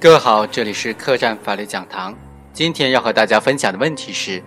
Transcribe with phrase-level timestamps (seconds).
[0.00, 2.14] 各位好，这里是客栈法律讲堂。
[2.52, 4.40] 今天要和大家分享的问题是：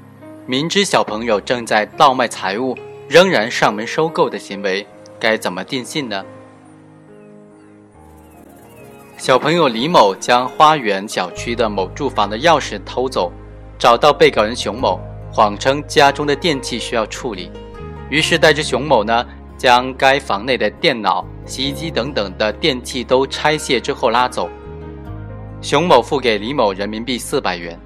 [0.46, 2.74] 明知小朋友正在倒卖财物，
[3.10, 4.88] 仍然上门收购的行为，
[5.20, 6.24] 该怎么定性呢？
[9.18, 13.30] 小朋友李某将花园小区的某住房的钥匙偷走，
[13.78, 15.02] 找到被告人熊某，
[15.34, 17.52] 谎称家中的电器需要处理，
[18.10, 19.26] 于是带着熊某呢，
[19.58, 24.50] 将该房内的电脑、洗衣机等等的电器都拆卸之后拉走。
[25.62, 27.80] 熊某付给李某人民币四百元。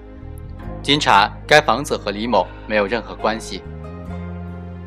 [0.82, 3.62] 经查，该房子和李某没有任何关系。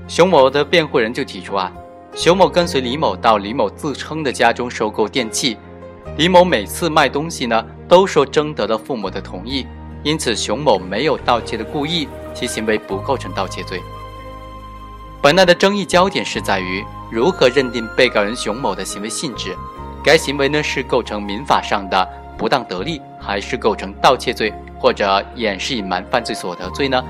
[0.08, 1.70] 熊某的辩护人就提出啊，
[2.14, 5.58] 熊某跟随李某到李某自称的家中收购电器，
[6.16, 9.66] 李某每次卖东西呢，都说征得了父母的同意，
[10.02, 13.82] 因此熊某没有盗窃的故意，其行为不构成盗窃罪。
[15.20, 19.54] 本案的争议焦点是在于如何认定被告人熊某的行为性质，
[20.02, 22.08] 该行为呢是构成民法上的。
[22.38, 27.02] 不当得利还是构成盗窃罪或者掩饰隐瞒犯罪所得罪呢？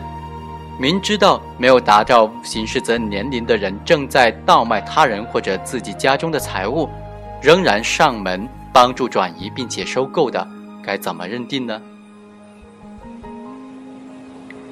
[0.80, 6.88] 明知道没有达到刑事责任年龄的人正在倒卖他人或者自己家中的财物，
[7.42, 10.48] 仍然上门帮助转移并且收购的，
[10.82, 11.82] 该怎么认定呢？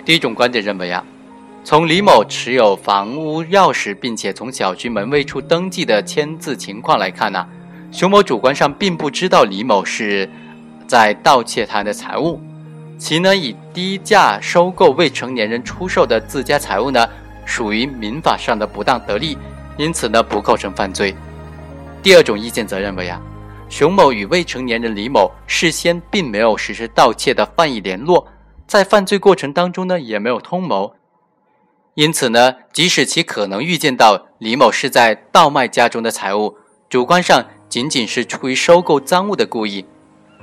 [0.05, 1.05] 第一种观点认为啊，
[1.65, 7.45] 从李某持有房屋钥匙并且从小区门卫处登记的签字情况来看呢，
[7.91, 10.31] 熊某主观上并不知道李某是。
[10.87, 12.41] 在盗窃他的财物，
[12.98, 17.06] 其呢以低价收购未成年人出售的自家财物呢，
[17.45, 19.37] 属于民法上的不当得利，
[19.77, 21.14] 因此呢不构成犯罪。
[22.03, 23.20] 第二种意见则认为啊，
[23.69, 28.29] 熊某与未成年人李某事先并没有实施盗窃的犯意联络，
[28.67, 30.95] 在犯罪过程当中呢也没有通谋，
[31.95, 36.57] 因此呢即使其可能预见到李某是在倒卖家中的财物，
[36.89, 39.85] 主观上仅仅是出于收购赃物的故意。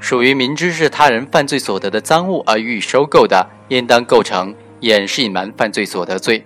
[0.03, 6.46] 属于明知是他人犯罪所得的赃物而予以收购的，应当构成掩饰隐瞒犯罪所得罪。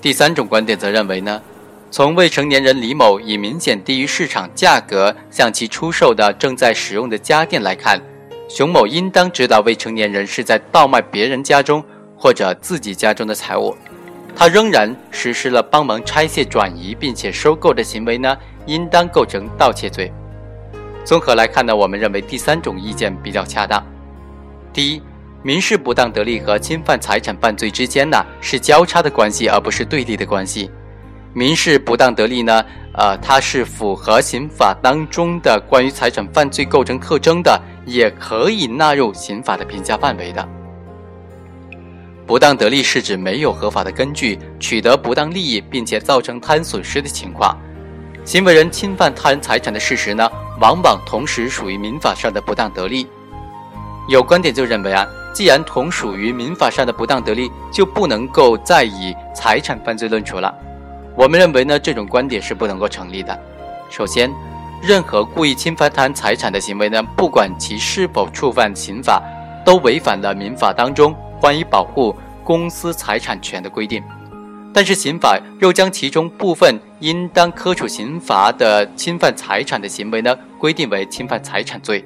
[0.00, 1.40] 第三种观点则认为呢，
[1.88, 8.02] 从未成年人李某以明显低于市场价格向其出售的正在使用的家电来看，
[8.48, 11.80] 熊某应当知道未成年人是在倒卖别人家中
[12.16, 13.76] 或者自己家中的财物，
[14.34, 20.12] 他仍然实施了帮忙拆卸、转移并且收购的行为呢，应当构成盗窃罪。
[21.10, 23.84] 综合来看呢，我们认为第三种意见比较恰当。
[24.72, 25.02] 第一，
[25.42, 30.70] 民事不当得利和侵犯财产犯罪之间呢是交叉的关系，而不是对立的关系。
[31.32, 40.48] 民事不当得利呢，呃，它是符合刑法当中的关于财产犯罪构成特征的，也可以纳入刑法的评价范围的。
[42.24, 47.58] 不当得利是指没有合法的根据取得不当利益，并且造成他人损失的情况。
[48.30, 50.30] 行为人侵犯他人财产的事实呢？
[50.60, 53.04] 往往同时属于民法上的不当得利。
[54.08, 55.04] 有观点就认为啊，
[55.34, 60.54] 既然同属于民法上的不当得利，就不能够再以财产犯罪论处了。
[61.16, 63.36] 我们认为呢，这种观点是不能够成立的。
[63.90, 64.30] 首先，
[64.80, 69.20] 任何故意侵犯他人财产的行为呢，不管其是否触犯刑法，
[69.64, 72.14] 都违反了民法当中关于保护
[72.44, 74.00] 公私财产权的规定。
[74.72, 82.04] 但是刑法又将其中部分应当科处刑罚的侵犯财产的行为呢，规定为侵犯财产罪。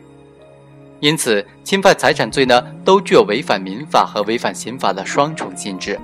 [1.00, 6.00] 因此，侵犯财产罪呢，都具有违反民法和违反刑法的双重性质。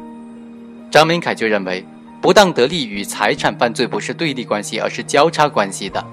[0.91, 1.83] 张明凯就认为，
[2.21, 6.05] 不当得利与财产犯罪不是对立关系，而是交叉关系的。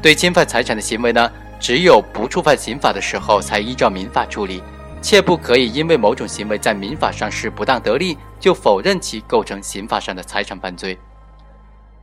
[0.00, 4.62] 对侵犯财产的行为呢，只有不触犯刑法的时候，才依照民法处理。
[5.00, 10.98] 切不可以因为某种行为在民法上是不当得利，就否认其构成刑法上的财产犯罪。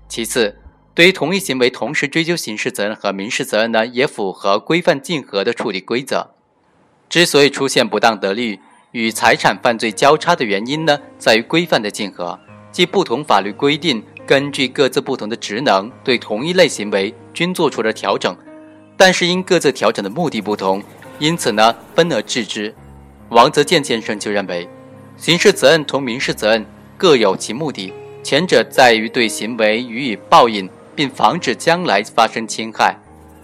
[0.07, 0.57] 其次，
[0.93, 6.31] 对于同一行为同时追究刑事责任和民事责任呢，也符合规范竞合的处理规则。
[7.09, 8.59] 之所以出现不当得利
[8.91, 12.39] 与财产犯罪交叉的原因呢，在于规范的竞合，
[12.71, 18.35] 即不同法律规定根据各自不同的职能，对同一类行为均做出了调整，
[18.95, 20.81] 但是因各自调整的目的不同，
[21.19, 22.73] 因此呢，分而治之。
[23.29, 24.67] 王泽健先生就认为，
[25.17, 26.65] 刑事责任同民事责任
[26.97, 27.91] 各有其目的，
[28.23, 32.95] 前者在于对行为予以报应，并防止将来发生侵害；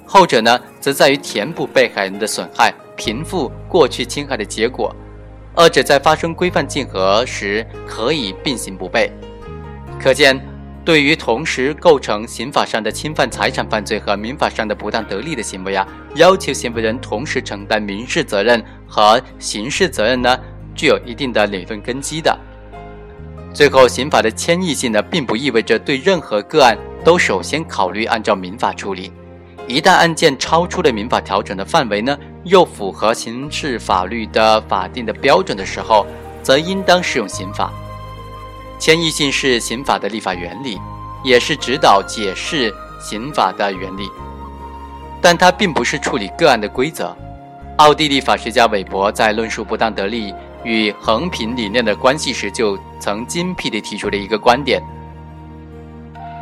[0.06, 4.96] 后者呢，则在于填补被害人的损害，平复过去侵害的结果。
[5.56, 9.10] 二者在发生规范竞合时，可以并行不悖。
[10.00, 10.51] 可见。
[10.84, 20.36] 对于同时构成刑法上的侵犯财产犯罪和民法上的不当得利的行为啊，要求行为人同时承担民事责任和刑事责任呢，
[20.74, 22.36] 具有一定的理论根基的。
[23.54, 29.12] 最后，刑法的迁移性呢，并不意味着对任何个案都首先考虑按照民法处理，
[29.68, 36.08] 一旦案件超出了民法调整的范围呢，又符合刑事法律的法定的标准的时候，
[36.42, 37.72] 则应当适用刑法。
[38.82, 40.76] 迁移性是刑法的立法原理，
[41.24, 44.10] 也是指导解释刑法的原理，
[45.22, 47.16] 但它并不是处理个案的规则。
[47.78, 50.34] 奥地利法学家韦伯在论述不当得利
[50.64, 54.82] 与横平理念的关系时，就曾精辟地提出了一个观点。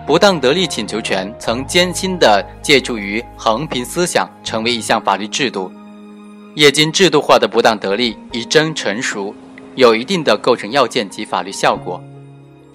[0.07, 5.69] 不当得利请求权曾艰辛地借助于横平思想，成为一项法律制度。
[6.55, 9.35] 业经制度化的不当得利已臻成熟，
[9.75, 12.01] 有一定的构成要件及法律效果，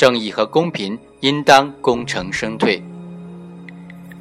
[0.05, 2.83] 正义和公平应当功成身退。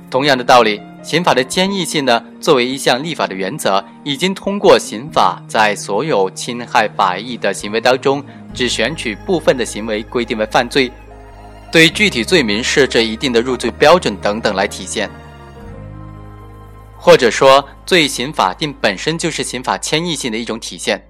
[0.09, 10.89] 同样的道理，刑法的坚毅性呢，作为一项立法的原则，已经通过刑法在所有侵害法益的行为当中，只选取部分的行为规定为犯罪。
[11.69, 15.09] 对具体罪名设置一定的入罪标准等等来体现，
[16.97, 21.05] 或者说罪行法定本身就是刑法迁移性的一种体现。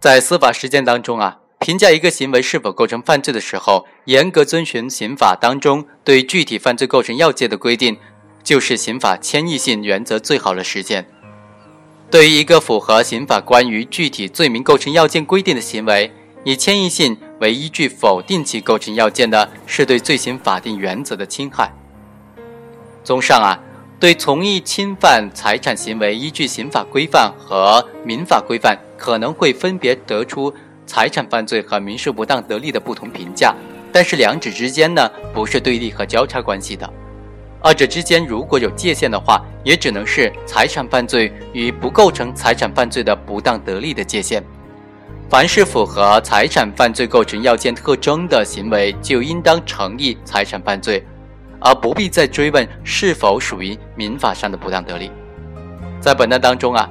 [0.00, 7.96] 在司法实践当中啊，评价一个行为是否构成犯罪的时候，严格遵循刑法当中对具体犯罪构成要件的规定，
[8.42, 11.06] 就是刑法迁移性原则最好的实践。
[12.10, 16.12] 对于一个符合刑法关于具体罪名构成要件规定的行为，
[16.44, 17.16] 以迁移性。
[17.40, 21.72] 为依据否定其构成要件的，是对罪行法定原则的侵害。
[23.04, 23.60] 综上啊，
[24.00, 30.52] 对从易侵犯财产行为，依据刑法规范和民法规范，可能会分别得出
[30.88, 33.54] 财产犯罪和民事不当得利的不同评价。
[33.92, 36.90] 但是两者之间呢，不是对立和交叉关系的，
[37.62, 44.42] 二者之间如果有界限的话，也只能是财产犯罪与不构成财产犯罪的不当得利的界限。
[45.30, 51.04] 凡是符合财产犯罪构成要件特征的行为，就应当成立财产犯罪，
[51.60, 55.10] 而不必再追问是否属于民法上的不当得利。
[56.00, 56.88] 在本案当中啊，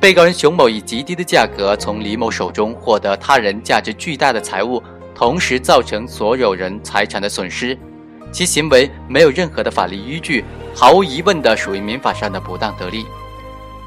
[0.00, 4.82] 被告人熊某以极低的价格从李某手中获得他人价值巨大的财物，
[5.14, 7.76] 同时造成所有人财产的损失，
[8.30, 13.04] 其行为没有任何的法律依据，毫无疑问的属于民法上的不当得利。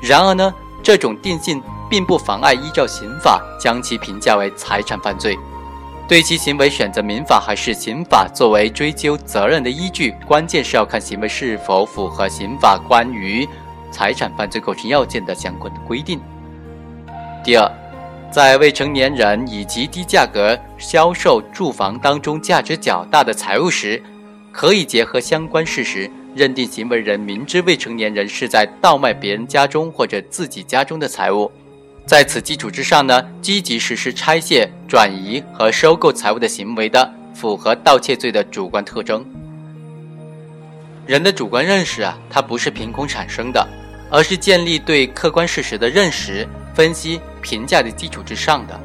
[0.02, 1.62] 然而呢，这种定性。
[1.92, 5.38] 并不妨碍依照刑法将其评价为财产犯罪，
[6.08, 13.46] 对其行为选择民法还是刑法作为追究责任的依据，关键是要看行为是否符合刑法关于
[13.92, 16.20] 财产犯罪构成要件的相关的规定。
[17.44, 17.72] 第二，
[18.32, 24.02] 在未成年人以极低价格销售住房当中价值较大的财物时，
[24.52, 26.10] 可以结合相关事实。
[26.34, 31.52] 认定行为人明知未成年人是在盗卖别人家中或者自己家中的财物。
[32.06, 39.26] 在此基础之上呢，积极实施拆卸、转移和收购财物的行为的，符合盗窃罪的主观特征。
[41.06, 43.68] 人的主观认识啊，它不是凭空产生的，
[44.12, 48.80] 而是建立对客观事实的认识、分析、评价的基础之上的。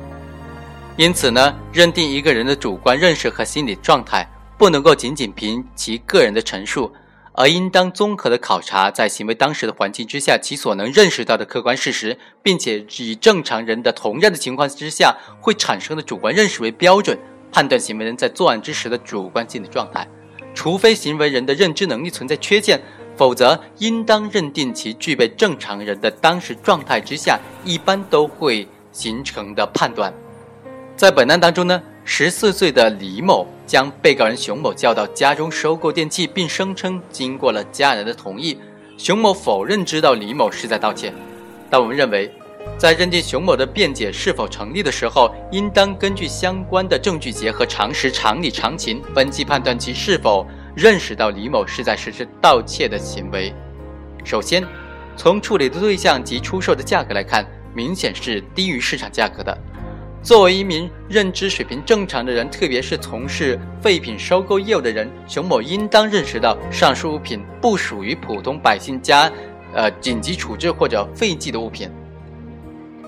[0.97, 4.27] 因此呢，认定一个人的主观认识和心理状态，
[4.57, 6.91] 不能够仅仅凭其个人的陈述。
[7.39, 17.19] 而应当综合的考察，在行为当时的环境之下，其所能认识到的客观事实，并且以正常人的同样的情况之下会产生的主观认识为标准，
[17.53, 20.09] 判断行为人在作案之时的主观心理状态。
[20.55, 22.81] 除非行为人的认知能力存在缺陷，
[23.17, 30.13] 否则应当认定其具备正常人的当时状态之下，一般都会形成的判断。
[30.97, 31.83] 在本案当中呢？
[32.09, 38.57] 十四岁的李某将被告人熊某叫到家中收购电器，并声称经过了家人的同意。
[38.97, 41.13] 熊某否认知道李某是在盗窃。
[41.69, 42.31] 但我们认为，
[42.79, 50.47] 在认定熊某的辩解是否成立的时候，应当根据相关的证据结合常识、常理、常情，分析判断其是否
[50.77, 53.51] 认识到李某是在实施盗窃的行为。
[54.23, 54.63] 首先，
[55.17, 59.57] 从处理的对象及出售的价格来看，明显是低于市场价格的。
[60.23, 69.33] 作为一名认知水平正常的人，特别是从事废品收购业务的人，熊某应当认识到上述物品不属于普通百姓家，
[69.73, 71.91] 呃，紧急处置或者废弃的物品。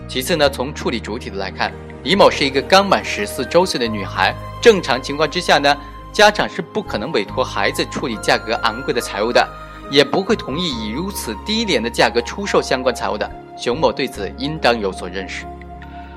[0.09, 1.71] 其次呢，从处理主体的来看，
[2.03, 5.77] 李某是一个刚满十四周岁的女孩，正常情况之下呢，
[6.19, 9.49] 家长是不可能委托孩子处理价格昂贵的财物的，
[9.89, 13.31] 也不会同意以如此低廉的价格出售相关财物的。
[13.57, 15.47] 熊某对此应当有所认识。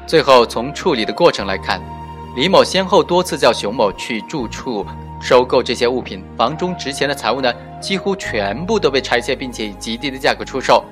[0.08, 1.80] 最后，从处理的过程来看，
[2.36, 4.84] 李某先后多次叫熊某去住处
[5.22, 10.84] 收购这些物品，房中值钱的财物呢，几乎全部都被拆卸，并且以极低的价格出售。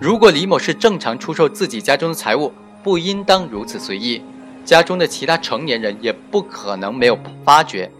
[0.00, 2.50] 如果李某是正常出售自己家中的财物，
[2.82, 4.22] 不应当如此随意，
[4.64, 7.90] 家中的其他成年人也不可能没有发觉。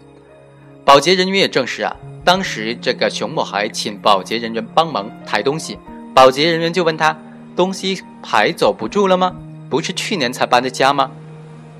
[0.89, 5.77] 保洁人员也证实啊，当时这个熊某还请保洁人员帮忙抬东西，
[6.15, 7.15] 保洁人员就问他
[7.55, 9.35] ：“东西抬走不住了吗？
[9.69, 11.11] 不是去年才搬的家吗？”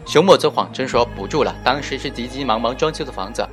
[0.06, 3.44] 熊某则谎称说不住了，当时是急急忙忙装修的房子。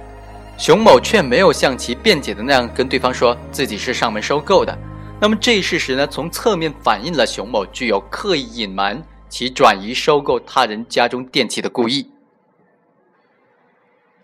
[0.58, 4.76] 熊某却没有像其辩解的那样跟对方说自己是上门收购的。
[5.18, 12.10] 那么这一事实呢，从侧面反映了熊某具有刻意隐瞒其转移收购他人家中电器的故意。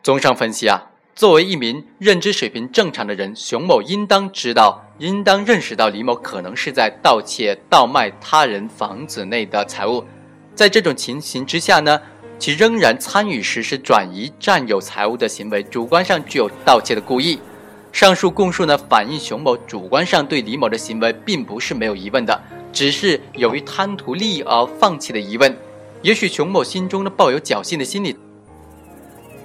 [0.03, 0.91] 综上分析啊。
[1.15, 10.03] 作为一名认知水平正常的人，熊某应当知道，应当认识到李某可能是在盗窃、盗卖他人房子内的财物。
[10.55, 12.01] 在这种情形之下呢，
[12.39, 17.39] 其仍然参与实施转移、占有财物的行为，主观上具有盗窃的故意。
[17.93, 22.41] 上述供述呢，反映熊某主观上对李某的行为并不是没有疑问的，
[22.73, 25.55] 只是由于贪图利益而放弃的疑问。
[26.01, 28.17] 也许熊某心中呢抱有侥幸的心理。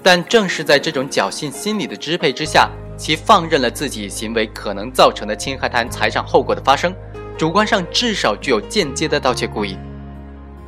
[0.08, 6.96] 但正是在这种侥幸心理的支配之下，其放任了自己行为可能造成的侵害他人财产后果的发生，
[7.38, 9.78] 主观上至少具有间接的盗窃故意。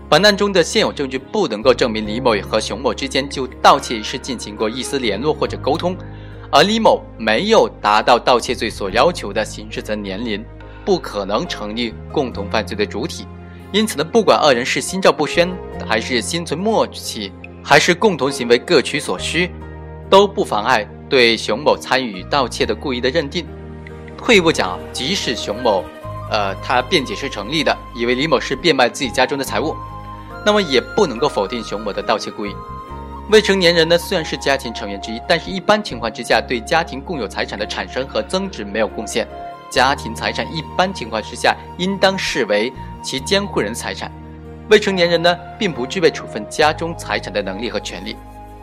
[0.10, 5.96] 本案中的现有证据不能够证明李某和熊某之间就盗窃一事进行过一丝联络或者沟通，
[6.52, 10.44] 而李某没有达到盗窃罪所要求的刑事责任年龄，
[10.84, 13.26] 不可能成立共同犯罪的主体。
[13.72, 15.50] 因此呢，不管二人是心照不宣
[15.88, 17.32] 还是心存默契。
[17.70, 19.52] 还是共同行为各取所需，
[20.10, 23.46] 都不妨碍对熊某参与盗窃的故意的认定。
[24.18, 25.84] 退一步讲，即使熊某，
[26.32, 29.76] 呃，他辩解是成立的，以为李某是变卖自己家中的财物，
[30.44, 32.56] 那么也不能够否定熊某的盗窃故意。
[33.30, 39.28] 未成年人呢，虽然是家庭成员之一，但是一般情况之下，对家庭共有财产的产生和增值没有贡献。
[39.70, 42.74] 家庭财产一般情况之下，应当视为
[43.04, 44.12] 其监护人财产。
[44.70, 48.16] 未成年人呢，并不具备处分家中财产的能力和权利，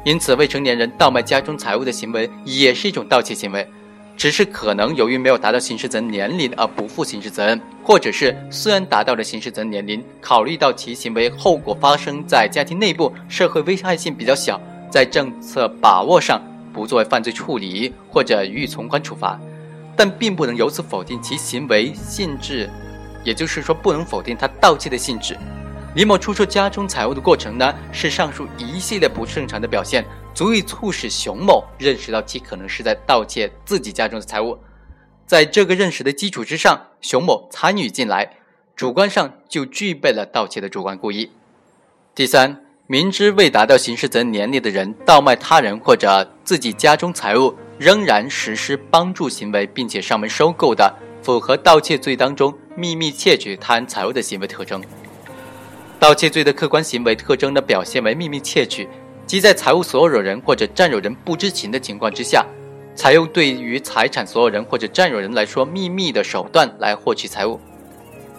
[0.04, 3.68] 因此未成年人盗卖家中财物的行为也是一种盗窃行为，
[4.16, 16.40] 只是可能由于没有达到刑事责任年龄而不负刑事责任，或者是虽然达到了刑事责任年龄，考虑到其行为后果发生在家庭内部，社会危害性比较小，在政策把握上
[16.72, 19.40] 不作为犯罪处理或者予以从宽处罚，
[19.96, 22.70] 但并不能由此否定其行为性质，
[23.24, 25.36] 也就是说不能否定他盗窃的性质。
[25.96, 34.58] 李某出售家中财物的过程呢，是上述一系列不正常的表现，足以促使熊某认识到其可能是在盗窃自己家中的财物。
[35.24, 38.30] 在这个认识的基础之上，熊某参与进来，
[38.76, 41.30] 主观上就具备了盗窃的主观故意。
[42.14, 54.82] 第三，明知未达到刑事责任年龄的人盗卖他人或者自己家中财物，仍然实施帮助行为，并且上门收购的，符合盗窃罪当中秘密窃取他人财物的行为特征。
[55.98, 58.86] 盗窃罪的客观行为特征的表现为秘密窃取，
[59.26, 62.44] 即在财物所有人或者占有人不知情的情况之下，
[62.94, 67.58] 采用对于财产所有人或者占有人来说秘密的手段来获取财物。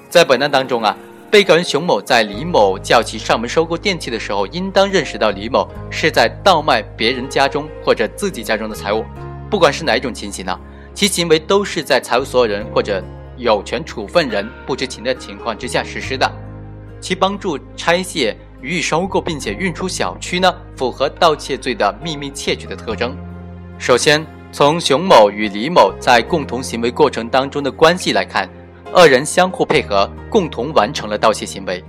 [0.07, 0.95] 在本案当中啊，
[1.31, 9.03] 被告人熊某在李某叫其上门收购电器的时候，应当认识到李某是在盗卖别人家中或者自己家中的财物，
[9.49, 10.57] 不管是哪一种情形呢，
[10.93, 13.03] 其行为都是在财物所有人或者
[13.35, 16.31] 有权处分人不知情的情况之下实施的。
[16.99, 23.15] 其帮助拆卸、予以收购，并且运出小区呢，符合盗窃罪的秘密窃取的特征。
[23.77, 28.49] 首先，从熊某与李某在共同行为过程当中的关系来看，
[28.93, 31.83] 二人相互配合，共同完成了盗窃行为。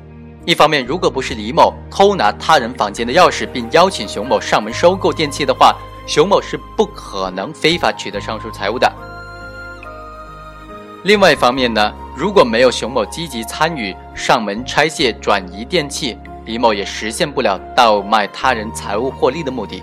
[0.45, 5.75] 一方面，如果不是李某偷拿他人房间的钥匙，并邀请熊某上门收购电器的话，
[6.07, 8.91] 熊某是不可能非法取得上述财物的。
[11.05, 11.93] 另外一方面呢？
[12.19, 19.81] 如果没有熊某积极参与上门拆卸、转移电器，李某也实现不了盗卖他人财物获利的目的。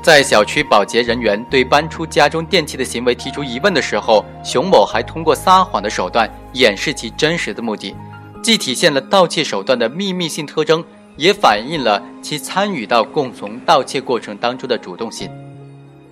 [0.00, 7.96] 在小区保洁人员对搬出家中电器的行为提出疑问的时候，熊某还通过撒谎的手段掩饰其真实的目的，
[8.44, 10.84] 既体现了盗窃手段的秘密性特征，
[11.16, 15.28] 也反映了其参与到共同盗窃过程当中的主动性。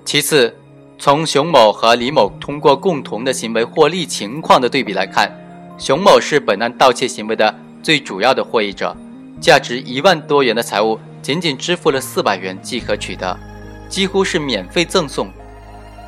[0.04, 0.52] 其次，
[0.98, 5.30] 从熊某和李某通过共同的行为获利情况的对比来看。
[5.80, 8.94] 熊某是本案盗窃行为的最主要的获益者，
[9.40, 13.34] 价值一万多元的财物，仅仅支付了四百元即可取得，
[13.88, 15.30] 几乎是免费赠送。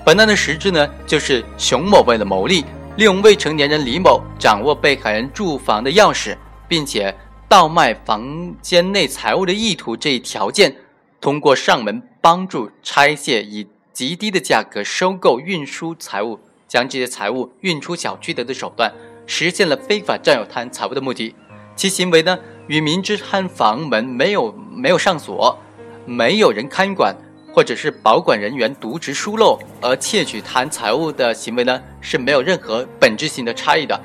[0.04, 2.62] 本案的实质呢，就是熊某为了牟利，
[2.98, 6.36] 利用未成年人李某掌握被害人住房的钥匙，
[6.68, 7.14] 并且
[7.48, 10.76] 盗卖房间内财物的意图这一条件，
[11.18, 16.38] 通过上门帮助拆卸，以极低的价格收购、运输财物，
[16.68, 18.92] 将这些财物运出小区的的手段。
[19.26, 21.34] 实现了非法占有他人财物的目的，
[21.76, 25.58] 其行为呢与明知他人房门没有没有上锁，
[26.04, 27.14] 没有人看管，
[27.52, 34.00] 或者是保管人员渎职疏漏而窃取他人财物的行为呢，是没有任何本质性的差异的。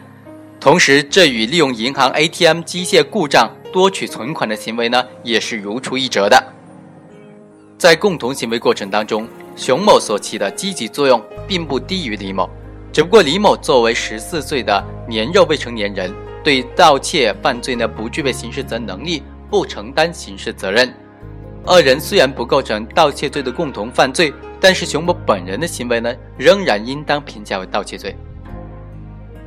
[0.59, 6.53] 同时，这与利用银行 ATM 机械故障多取存款的行为呢，也是如出一辙的。
[7.77, 12.49] 在共同行为过程当中，熊某所起的积极作用并不低于李某，
[12.91, 16.11] 只不过李某作为十四岁的年幼未成年人，
[16.43, 20.91] 对盗窃犯罪呢不具备刑事责任能力，不承担刑事责任。
[21.65, 28.15] 二人虽然不构成盗窃罪的共同犯罪，但是熊某本人的行为呢，仍然应当评价为盗窃罪。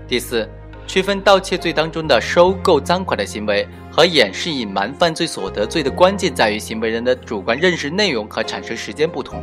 [0.06, 0.49] 第四，
[0.87, 9.42] 区分盗窃罪当中的收购赃款的行为和掩饰隐瞒犯罪所得罪的关键在于行为人的主观认识内容和产生时间不同。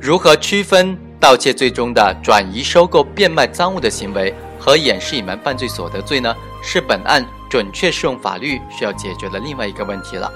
[0.00, 6.36] 如何区分盗窃罪中的转移、收购、变卖赃物的行为和掩饰隐瞒犯罪所得罪呢？
[6.62, 10.30] 是本案准确适用法律需要解决的另外一个问题了。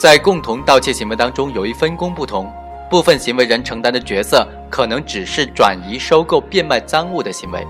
[0.00, 2.52] 在共同盗窃行为当中，由于分工不同，
[2.90, 7.64] 部分行为人承担的角色可能只是转移、收购、变卖赃物的行为，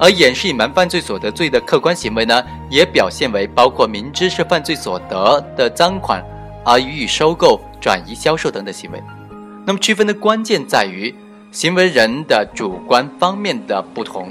[0.00, 6.24] 而掩饰隐瞒犯罪所得罪的客观行为呢，也表现为包括明知是犯罪所得的赃款
[6.64, 9.02] 而予以收购、转移、销售等等行为。
[9.66, 11.14] 那么区分的关键在于
[11.50, 14.30] 行为人的主观方面的不同，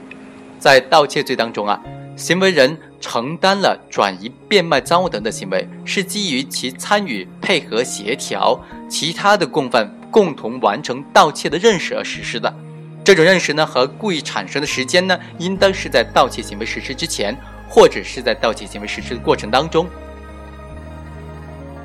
[0.60, 1.82] 在盗窃罪当中啊。
[2.16, 12.54] 行为人承担了转移、变卖赃物等的行为，是基于其参与、配合、协调其他的共犯共同完成盗窃的认识而实施的。
[13.04, 17.36] 这种认识呢，和故意产生的时间呢，应当是在盗窃行为实施之前，
[17.68, 19.88] 或者是在盗窃行为实施的过程当中。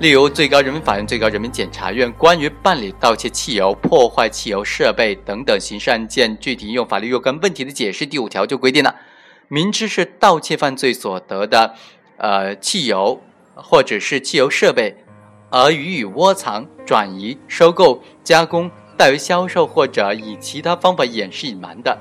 [0.01, 8.95] 例如，最高人民法院、最高人民检察院关于办理盗窃汽油、破坏汽油设备等等刑事案件具体应用法律若干问题的解释第五条就规定了。
[9.49, 11.75] 明知是盗窃犯罪所得的，
[12.17, 13.21] 呃，汽油
[13.57, 14.95] 或者是汽油设备，
[15.51, 21.99] 而予以窝藏、转移、收购、加工、代为销售或者以其他方法掩饰隐瞒的，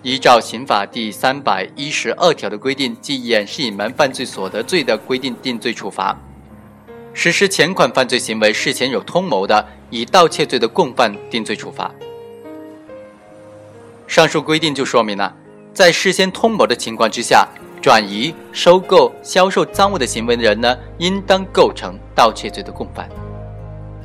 [0.00, 6.16] 依照刑法第三百一十二条的规定，即掩饰隐瞒犯罪所得罪的规定定罪处罚。
[7.18, 11.90] 实施前款犯罪行为事前有通谋的，以盗窃罪的共犯定罪处罚。
[14.06, 15.34] 上述规定就说明了。
[15.72, 17.48] 在事先通谋的情况之下，
[17.80, 23.08] 转移、收购、销售赃物的行为的人呢，应当构成盗窃罪的共犯。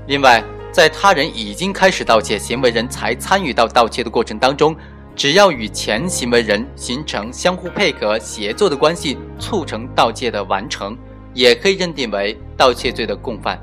[0.07, 4.73] 另外，在他人已经开始盗窃，行为人才参与到盗窃的过程当中，
[5.17, 10.97] 只要与前行为人形成相互配合、协作的关系，促成盗窃的完成，
[11.33, 13.59] 也可以认定为盗窃罪的共犯。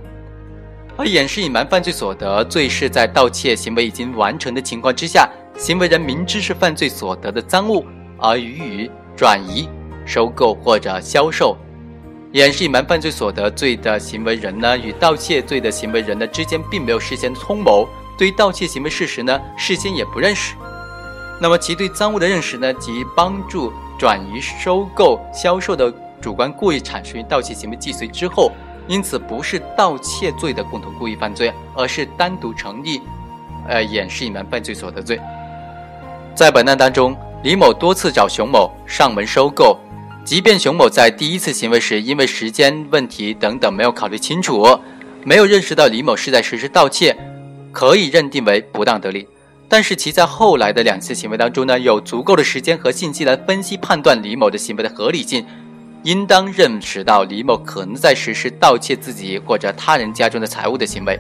[0.97, 7.85] 而掩饰隐瞒犯罪所得罪是在盗窃行为已经完成的情况之下，行为人明知是犯罪所得的赃物。
[8.21, 9.69] 而予以转移、
[10.05, 11.57] 收购或者销售，
[12.33, 20.57] 掩饰隐瞒犯罪所得罪的行为人呢，与盗窃罪的行为人呢之间并没有事先通谋，对于盗窃行为事实呢事先也不认识。
[21.41, 28.53] 那么其对赃物的认识呢，及帮助转移、收购、销售的主观故意产生于盗窃行为既遂之后，
[28.87, 33.01] 因此不是盗窃罪的共同故意犯罪，而是单独成立，
[33.69, 35.21] 呃，掩饰隐瞒犯罪所得罪。
[36.35, 37.17] 在本案当中。
[37.45, 39.79] 李某多次找熊某上门收购，
[40.25, 44.77] 即便熊某在第一次行为时因为时间问题等等没有考虑清楚，
[45.23, 47.17] 没有认识到李某是在实施盗窃，
[47.71, 49.25] 可以认定为不当得利。
[49.69, 55.47] 但是其在后来的两次行为当中呢，有足够的时间和信息来分析判断李某的行为的合理性，
[56.05, 61.19] 应当认识到李某可能在实施盗窃自己或者他人家中的财物的行为，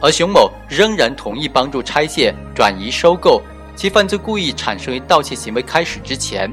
[0.00, 3.42] 而熊某仍然同意帮助拆卸、转移、收购。
[3.74, 6.50] 其犯罪故意产生于盗窃行为开始之前，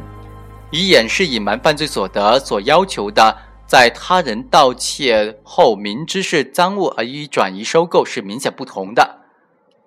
[0.71, 9.21] 以掩饰隐瞒犯罪所得所要求的，在他人盗窃后明知是赃物而予以转移收购是明显不同的。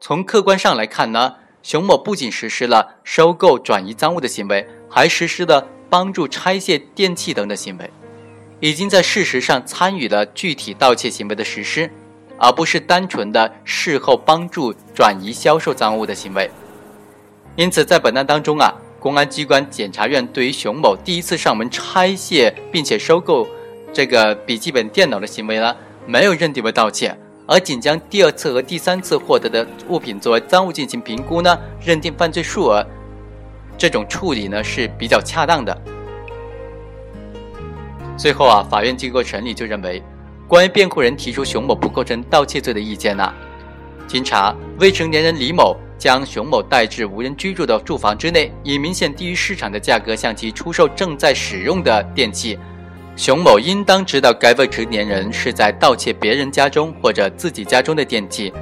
[0.01, 7.91] 从客观上来看呢，熊某不仅实施了收购转移赃物的行为，还实施了帮助拆卸电器等的行为，
[8.61, 11.91] 已经在事实上参与了具体盗窃行为的实施，
[12.37, 16.51] 而不是单纯的事后帮助转移销售赃物的行为。
[17.57, 23.49] 因此，在本案当中啊，公安机关、检察院对于熊某第一次上门拆卸并且收购
[23.91, 32.87] 这个笔记本电脑的行为呢，没有认定为盗窃，而仅将第二次和第三次获得的物品作为赃物进行评估呢，认定犯罪数额，
[33.77, 35.77] 这种处理呢是比较恰当的。
[38.17, 40.03] 最后啊，法院经过审理就认为，
[40.49, 43.33] 关于辩护人提出熊某不构成盗窃罪的意见呢，
[44.07, 45.77] 经查，未成年人李某。
[45.99, 52.59] 将熊某带至无人居住的住房之内，以明显低于市场的价格向其出售正在使用的电器，
[53.17, 58.53] 熊某应当知道该未成年人是在盗窃别人家中或者自己家中的电器，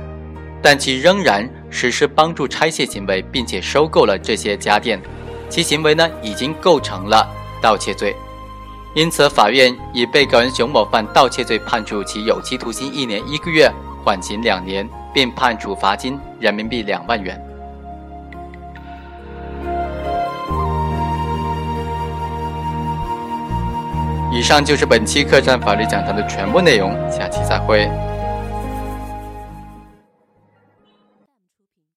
[0.62, 1.44] 但其仍然
[1.75, 5.03] 实施帮助拆卸行为，并且收购了这些家电，
[5.49, 7.29] 其行为呢已经构成了
[7.61, 8.15] 盗窃罪。
[8.95, 13.69] 因此，法院以被告人熊某犯盗窃罪，判处其有期徒刑一年一个月，
[14.05, 17.37] 缓刑两年，并判处罚金人民币两万元。
[24.33, 27.91] 以上就是本期客栈法律讲堂的全部内容，下期再会。